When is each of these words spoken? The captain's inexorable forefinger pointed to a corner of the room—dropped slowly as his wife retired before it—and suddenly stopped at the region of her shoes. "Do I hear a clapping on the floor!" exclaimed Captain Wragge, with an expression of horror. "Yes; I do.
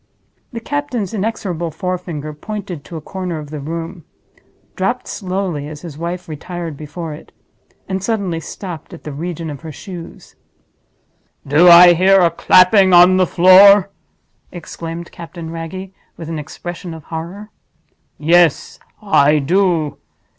The 0.51 0.59
captain's 0.59 1.13
inexorable 1.13 1.69
forefinger 1.69 2.33
pointed 2.33 2.83
to 2.85 2.95
a 2.97 3.01
corner 3.01 3.37
of 3.37 3.51
the 3.51 3.59
room—dropped 3.59 5.07
slowly 5.07 5.67
as 5.67 5.81
his 5.83 5.95
wife 5.95 6.27
retired 6.27 6.75
before 6.75 7.13
it—and 7.13 8.01
suddenly 8.01 8.39
stopped 8.39 8.95
at 8.95 9.03
the 9.03 9.11
region 9.13 9.51
of 9.51 9.61
her 9.61 9.71
shoes. 9.71 10.35
"Do 11.47 11.69
I 11.69 11.93
hear 11.93 12.19
a 12.19 12.31
clapping 12.31 12.93
on 12.93 13.17
the 13.17 13.27
floor!" 13.27 13.91
exclaimed 14.51 15.11
Captain 15.11 15.51
Wragge, 15.51 15.91
with 16.17 16.29
an 16.29 16.39
expression 16.39 16.95
of 16.95 17.03
horror. 17.03 17.51
"Yes; 18.17 18.79
I 19.03 19.37
do. 19.37 19.99